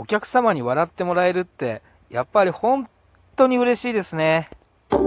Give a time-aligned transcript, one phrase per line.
[0.00, 2.88] お客様に笑ってもらえるって、やっぱり本
[3.34, 4.48] 当に嬉しいですね。
[4.92, 5.00] よ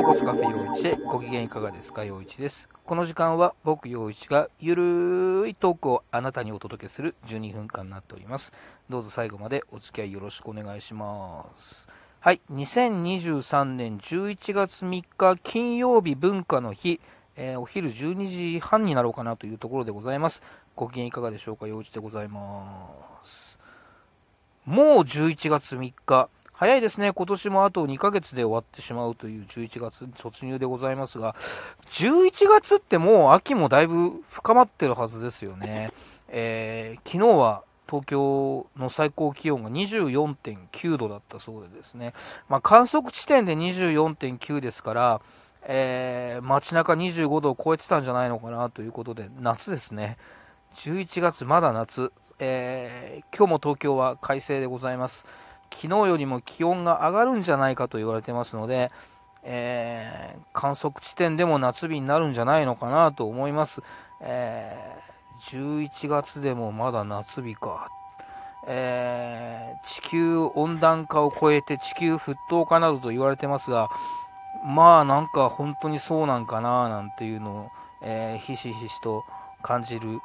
[0.00, 2.04] うこそカフェ陽一へご機嫌いかがですか？
[2.04, 2.68] 陽一です。
[2.84, 8.52] この時間は僕陽一がゆるいトークをあなたにお届けする12分間になっております。
[8.88, 11.88] どうぞ最後までお付き合いよろしくお願いします。
[12.20, 17.00] はい、2023年11月3日金曜日文化の日、
[17.34, 20.40] えー、お昼12時半になろうかなというところでございます。
[20.76, 22.90] ご機嫌いかがでしょうか陽一でございま
[23.24, 23.58] す。
[24.66, 26.28] もう11月3日。
[26.52, 27.12] 早いですね。
[27.12, 31.34] 今年もあと2ヶ月で終わってしまうという11月突入でございますが、
[31.92, 35.92] 11月ってもう秋もだいぶ深まってるはずですよね。
[36.28, 42.12] えー、昨日は東京の最高気温が24.9度だったそうでですね、
[42.48, 45.20] まあ、観測地点で24.9ですから、
[45.62, 50.18] えー、街中25度を超えてたんじゃないのかなということで、夏ですね。
[50.76, 52.12] 11月、まだ夏。
[52.38, 55.26] えー、今日も東京は快晴でございます。
[55.72, 58.92] 昨日よりも気温が上がるんじゃないかと言われてますので、
[59.42, 63.82] えー、観測地点でも夏日になるんじゃないのかなと思います。
[64.20, 67.88] えー、11月でもまだ夏日か。
[68.68, 73.88] えー、地球温暖化を超えて地球沸騰化などと言われてますが、
[74.66, 77.70] まあなんか本当にそうなんかななんていうのを、
[78.02, 79.24] えー、ひしひしと
[79.62, 80.20] 感じる、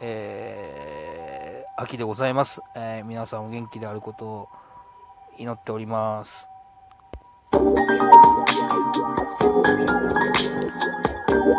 [0.00, 4.48] えー、秋でございます、えー、皆さんお元気であることを
[5.38, 6.48] 祈っております。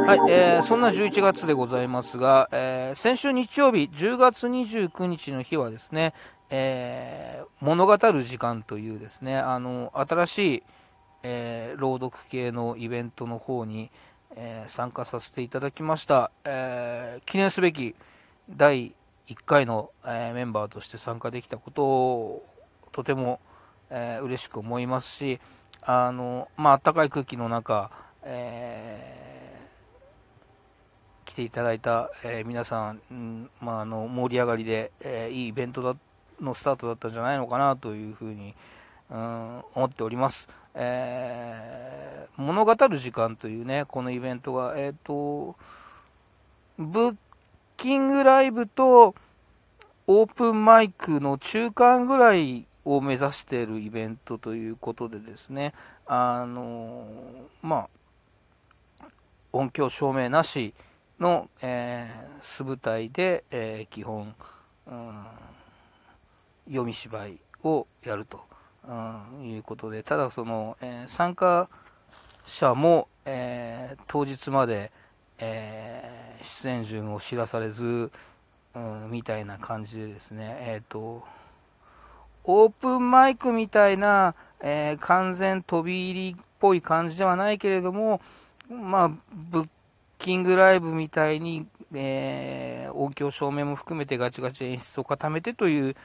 [0.07, 6.13] はい、えー、そんな11月でございますが、えー、先週日曜日、10月29日の日はですね、
[6.49, 10.63] えー、物語る時間というですね、あの、新しい、
[11.23, 13.91] えー、朗読系のイベントの方に、
[14.35, 16.31] えー、参加させていただきました。
[16.45, 17.95] え記念すべき
[18.49, 18.95] 第
[19.27, 22.45] 1回の、えメンバーとして参加できたことを
[22.93, 23.39] とても、
[23.89, 25.39] えー、嬉しく思いますし、
[25.81, 27.91] あの、まあ、暖かい空気の中、
[28.23, 35.95] えー、来ていただいた、えー、皆さん、んまあ、あの盛り上がりで、え、いいイベントだ
[36.39, 38.55] のスタートだったんじゃないのかなというふうに、
[39.09, 40.47] うん、思っております。
[40.73, 45.55] え、物語る時間というね、このイベントが、えっ、と、
[46.77, 47.15] ブッ
[47.77, 49.13] キングライブと
[50.07, 55.73] オープンマイクの中間ぐらいを目指しているイベントということでですね、
[56.07, 57.05] あの
[57.61, 57.87] ま
[59.01, 59.05] あ、
[59.53, 60.73] 音響照明なし
[61.19, 64.33] の、えー、素舞台で、えー、基本、
[64.87, 65.25] うん、
[66.67, 68.41] 読み芝居をやると、
[68.87, 68.93] う
[69.43, 71.69] ん、いうことで、ただその、えー、参加
[72.45, 74.91] 者も、え当日まで、
[75.39, 76.16] え
[76.67, 78.11] 演順を知らされず、
[78.75, 81.23] うん、みたいな感じでですね、えっ、と、
[82.43, 88.21] オープンマイクみたいな、えー、完全飛び入りっぽい感じではないけれども、
[88.69, 89.67] まあ、ブッ
[90.17, 95.95] キングライブみたいに、えー、音響照明も含めてガチガチ演出を固めてという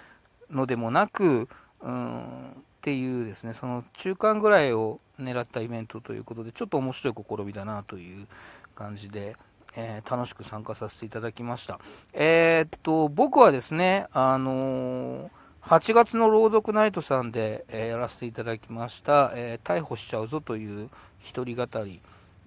[0.50, 1.48] のでもなく、
[1.80, 8.26] うん、っていうですね、その中間ぐらいを狙ったイベントということで、ちょっと面白い試みだなという
[8.74, 9.36] 感じで、
[9.75, 11.81] えー、楽しく参加させていただきました。
[12.12, 20.91] えー、っと、僕はですね、あのー8月の朗読ナイトさんで、え、やらせていただきました、え、逮捕しちゃうぞという
[21.21, 22.00] 一人語り、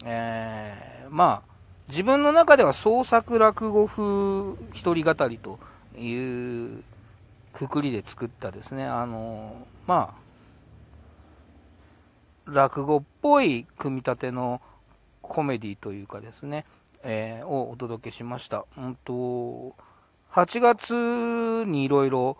[0.03, 1.56] え、まあ、
[1.88, 5.59] 自分の中では創作落語風一人語りと
[5.97, 6.84] いう
[7.53, 10.13] くくりで作ったですね、あのま
[12.47, 14.59] あ、落語っぽい組み立ての
[15.22, 16.66] コメディというかですね、
[17.05, 18.66] えをお届けしました。
[18.77, 19.75] うんと
[20.33, 22.38] 8月にいろいろ、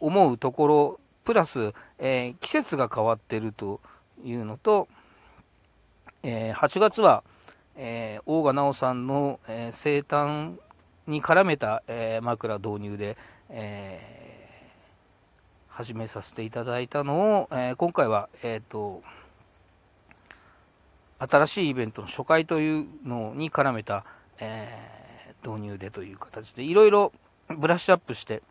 [0.00, 3.80] 思うところ、プラス、えー、季節が変わってると
[4.24, 4.88] いうのと、
[6.22, 7.22] えー、8月は、
[7.76, 10.58] えー、大賀直さんの、え、生誕
[11.06, 13.16] に絡めた、え、枕導入で、
[13.48, 14.20] え、
[15.68, 19.02] 始めさせていただいたのを、え、今回は、えーと、
[21.20, 24.04] 新しいイベントの初回というのに絡めた、
[24.38, 27.12] えー、導入でという形でいろいろ
[27.48, 28.42] ブラッシュアップして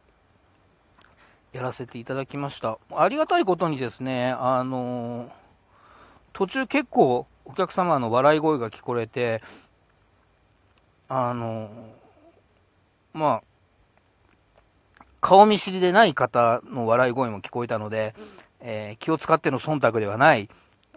[1.51, 2.77] やらせていただきました。
[2.95, 5.31] ありがたいことにですね、あの
[6.31, 9.41] 途中結構お客様の笑い声が聞こえて、
[11.07, 11.71] あの
[13.13, 13.41] ま
[14.99, 18.13] あ、顔見知りでない方の笑い声も聞こえたので、
[18.59, 20.49] えー、気を使っての忖度ではない、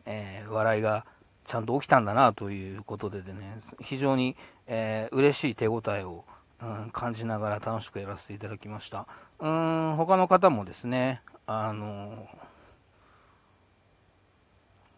[0.04, 1.06] えー、笑いが
[1.44, 4.36] ちゃんと起きたんだなということででね、非常に、
[4.66, 6.24] えー、嬉しい手応えを、
[6.62, 9.06] うん、感じながら楽しくやらせていただきました。
[9.40, 12.28] うん他の方もですね、あの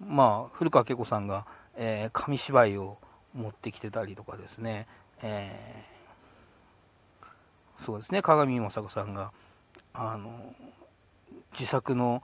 [0.07, 1.47] まあ、古川恵子さんが、
[1.77, 2.99] えー、紙芝居を
[3.35, 4.87] 持ってきてたりとかですね、
[5.23, 9.33] えー、そうですね、鏡正子さんが、
[9.95, 10.55] あの
[11.53, 12.23] 自作の、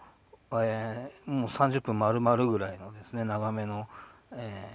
[0.53, 3.89] えー、もう30分丸々ぐらいのですね、長めの、
[4.33, 4.67] え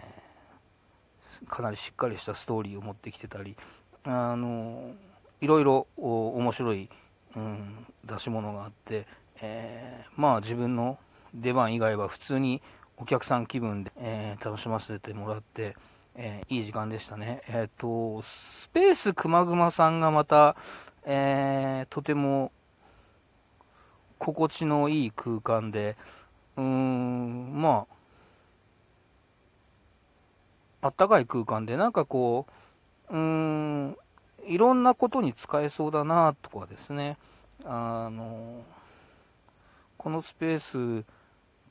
[1.43, 3.55] ー、かなりしっかりしたストーリーを持ってきてたり、
[4.03, 4.91] あの
[5.41, 6.89] いろいろ面白い、
[7.35, 9.07] うん、出し物があって、
[9.41, 10.97] えー、まあ自分の
[11.33, 12.61] 出番以外は普通に
[12.97, 15.75] お客さん気分で、えー、楽しませてもらって、
[16.15, 17.41] えー、いい時間でしたね。
[17.47, 20.55] えっ、と、スペースくまぐまさんがまた、
[21.05, 22.51] えとても
[24.17, 25.97] 心地のいい空間で、
[26.57, 27.94] うーん、まあ、
[30.85, 32.45] あったかい空間で、なんかこ
[33.09, 33.97] う、うーん、
[34.45, 37.17] いろんなことに使えそうだなとかですね、
[37.63, 38.63] あの、
[39.97, 40.59] このスペー
[41.01, 41.05] ス、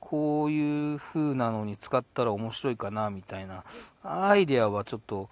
[0.01, 3.63] こういう風なのに使ったら面白いかなみたいな。
[4.03, 5.29] アイデアはちょっと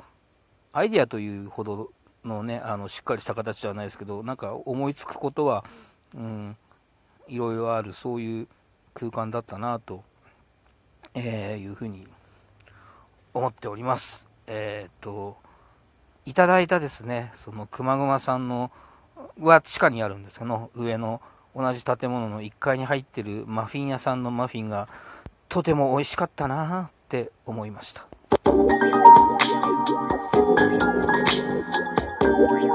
[0.72, 1.90] アイデアというほど
[2.24, 5.64] のねあのしっかりした形ではないですけどなんか思いつくことは、
[6.14, 6.56] うん、
[7.28, 8.48] いろいろあるそういう
[8.94, 10.02] 空間だったなと、
[11.14, 12.06] え、いうふうに
[13.34, 14.28] 思っております。
[14.46, 15.36] えっ、と
[16.24, 18.70] いただいたですねそのくまぐまさんの
[19.40, 21.20] は地下にあるんですけど上の
[21.54, 24.88] 同じ建物の1階に入ってるマフィン屋さんのマフィンが
[25.48, 28.06] とても美味しかったなって思いました。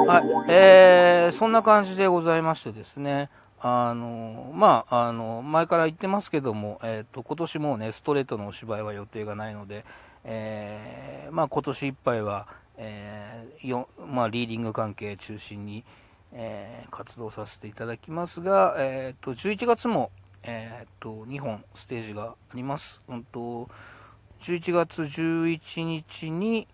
[0.08, 9.84] はい、えー、そんな感じでございましてですねあのまあ、あの前から言ってますけども、えーと、今年もねストレートのお芝居は予定がないので、
[10.28, 12.48] えー、まあ、今年いっぱいは、
[12.78, 15.84] えーよまあ、リーディング関係中心に、
[16.34, 20.12] えー、活動させていただきますが、えーと、11月も、
[20.44, 23.02] えーと、2本ステージがあります。
[23.08, 23.70] うんと、
[24.42, 26.68] 11月11日に、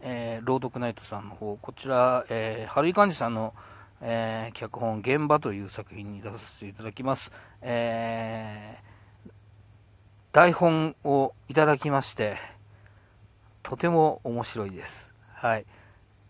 [0.00, 3.54] えー、朗読ナイトさんの方、こちら、えー、春井寛治さんの、
[4.00, 7.32] えー、脚本、現場という作品に出させていただきます。
[7.60, 8.89] えー、
[10.32, 12.38] 台本をいただきまして、
[13.62, 15.12] とても面白いです。
[15.34, 15.66] はい。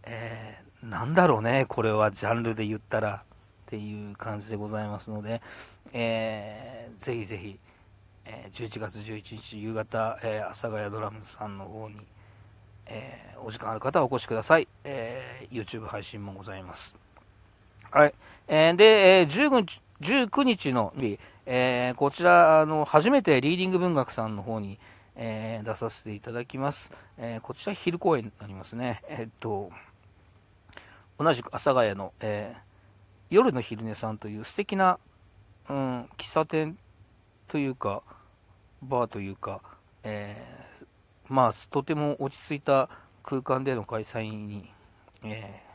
[0.05, 3.23] えーなんだろうね、これはジャンルで言ったら
[3.67, 5.43] っていう感じでございますので、
[5.93, 7.58] えー、ぜひぜひ、
[8.25, 11.97] えー、11月11日夕方、えー、阿佐ヶ谷ドラムさんの方に、
[12.87, 16.97] えー、お時間ある方はお越しください、えー、YouTube 配信もございます。
[17.91, 18.14] はい。
[18.49, 19.69] えー、で、えー、
[20.00, 21.19] 19日の日、
[21.52, 24.79] えー、こちら、あの、初めてリーディング文学さんの方に、
[25.17, 26.93] えー、出させていただきます。
[27.19, 29.02] えー、こちら昼公演になりますね。
[29.08, 29.69] え、っと、
[31.19, 32.55] 同じく阿佐ヶ谷の、え、
[33.31, 35.00] 夜の昼寝さんという素敵な、
[35.69, 36.79] うん、喫茶店
[37.49, 38.05] というか、
[38.81, 39.61] バーというか、
[40.05, 40.37] え、
[41.26, 42.88] まあ、とても落ち着いた
[43.25, 44.73] 空間での開催に、
[45.25, 45.69] えー、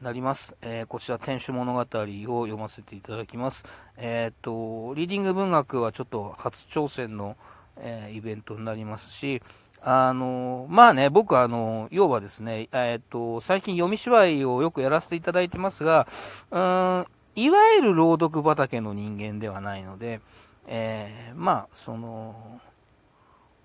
[0.00, 3.64] なります、えー、こちら、天守物語を読ませていただきます。
[3.96, 7.36] えっ、と、リーディング文学はちょっと初挑戦の、
[7.76, 9.42] えイベントになりますし、
[9.86, 16.06] あのまあね、僕あの要はですね、えー、っと、最近読み芝居をよくやらせていただいてますが、
[16.50, 20.20] うん、いわゆる朗読畑の人間ではないので、
[20.66, 22.60] えー、まあ、その、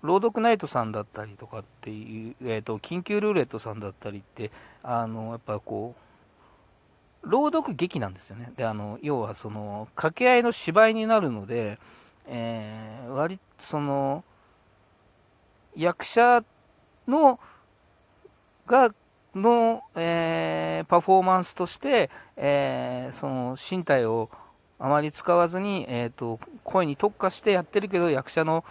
[0.02, 4.50] 朗読ナイトさんだったりとかっていう、えー、っと、緊急ルーレットさんだったりって、
[4.82, 6.09] あの、やっぱこう、
[7.22, 8.52] 朗読劇なんですよね。
[8.56, 11.78] で、あの、要はその、掛け合いの芝居になるので、
[12.26, 14.24] えー、割、その、
[15.76, 16.44] 役者
[17.06, 17.38] の
[18.66, 18.92] が
[19.34, 24.30] の、えー、パフォーマンスとして、えー、その身体を
[24.78, 28.64] あまり使わずに、えーと、声に特化してやってるけど役者の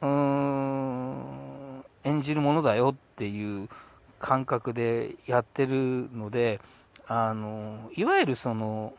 [0.00, 3.68] うん演じるものだよっていう
[4.18, 6.60] 感覚でやってるので
[7.06, 8.94] あのいわゆるその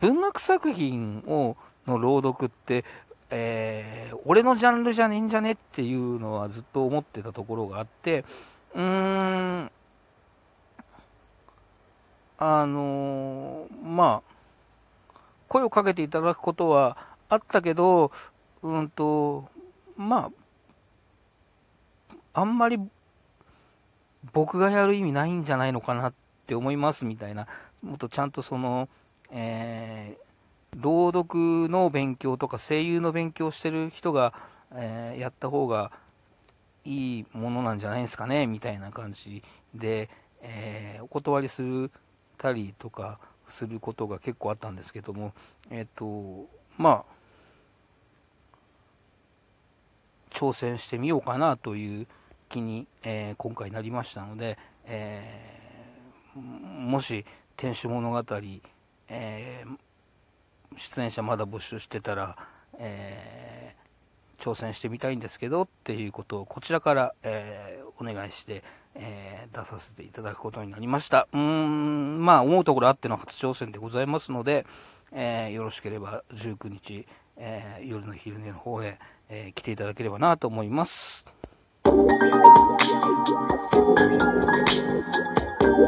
[0.00, 1.56] 文学作品を
[1.86, 2.84] の朗読って
[3.36, 8.24] えー、俺のジャンルじゃねえんじゃねっていうのはずっと思ってたところがあって、
[8.74, 9.70] うーん、
[12.38, 15.14] あの、まあ、
[15.48, 16.96] 声をかけていただくことは
[17.28, 18.12] あったけど、
[18.62, 19.48] うんと、
[19.96, 20.30] ま
[22.12, 22.78] あ、あんまり
[24.32, 27.46] 僕がやる意味ないんじゃないのかなっって思いますみたいな、
[27.82, 28.88] もっとちゃんとその、
[29.30, 30.24] えー
[30.76, 34.34] 朗読の勉強とか声優の勉強してる人が、
[34.74, 35.92] えー、やった方が
[36.84, 39.42] いいものなんじゃないですかねみたいな感じ
[39.74, 40.10] で、
[40.42, 41.90] えー、お断りする
[42.38, 45.32] たりとかすることが結構あったんですけども、
[45.70, 46.46] えっ、と、
[46.76, 47.14] まあ、
[50.30, 52.06] 挑戦してみようかなという
[52.48, 55.53] 気に、えー、今回なりましたので、えー、
[56.38, 57.24] もし
[57.56, 58.24] 天守物語、
[59.08, 62.36] えー、出演者まだ募集してたら、
[62.78, 63.74] え
[64.38, 68.64] 挑戦してみたいんですけどっていうことをこちらから、えお願いして、
[68.94, 71.28] え出させていただくことになりました。
[71.32, 74.66] うん、まあ思うところあっての初挑戦でございますので、
[75.12, 78.98] えよろしければ19日、え夜の昼寝の方へ、
[79.28, 81.24] え来ていただければなと思います。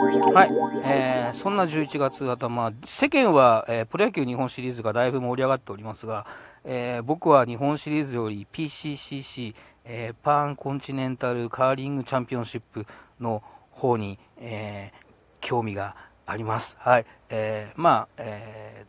[0.06, 0.50] はい、
[0.84, 6.26] えー、そんな11月頭、世間は、えー、プロ野球日本シリーズがだいぶ盛り上がっておりますが、
[6.64, 12.86] えー、僕は日本シリーズより PCCC、えー、パンコンチネンタルカーリングチャンピオンシップ
[13.18, 14.92] の方に、え
[15.40, 16.76] 興味があります。
[16.78, 18.86] はい、えまあ、え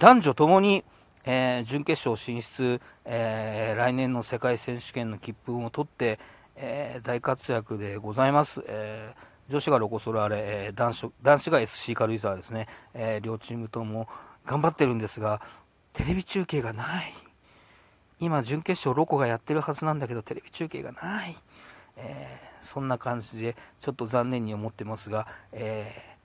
[0.00, 0.84] 男女ともに、
[1.24, 6.18] え準決勝進出、え来年の世界選手権の切符を取って、
[6.56, 8.64] え大活躍でございます。
[8.66, 14.08] えー女子がロコ・ソラーレ、えー、男子男子が SC 軽井沢ですね、えー、両チームとも
[14.46, 15.42] 頑張ってるんですが、
[15.92, 17.12] テレビ中継がない。
[18.20, 21.36] 今、準決勝、ロコがやってるはずなんだけど、テレビ中継がない。
[21.96, 26.16] えー、そんな感じで、ちょっと残念に思ってますが、え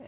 [0.00, 0.06] ー、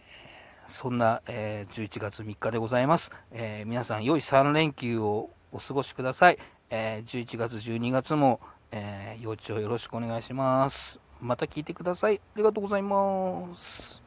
[0.67, 3.11] そんな、えー、11月3日でございます。
[3.31, 6.39] え皆さん、良い3連休をお過ごしください。
[6.71, 8.39] え11月、12月も、
[8.71, 10.99] えー、幼稚をよろしくお願いします。
[11.23, 12.15] また聞いてください。
[12.15, 14.01] ありがとうございます。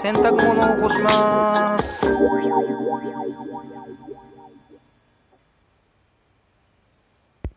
[0.00, 2.06] 洗濯物を干します。